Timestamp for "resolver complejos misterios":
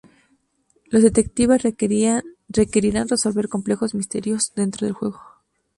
3.07-4.51